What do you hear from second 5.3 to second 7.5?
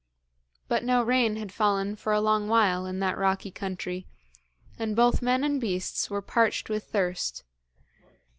and beasts were parched with thirst.